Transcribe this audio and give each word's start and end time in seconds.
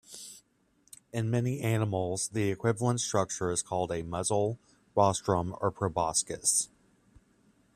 In 1.13 1.29
many 1.29 1.59
animals 1.61 2.29
the 2.29 2.49
equivalent 2.49 3.01
structure 3.01 3.51
is 3.51 3.61
called 3.61 3.91
a 3.91 4.01
muzzle, 4.01 4.57
rostrum 4.95 5.55
or 5.61 5.69
proboscis. 5.69 6.69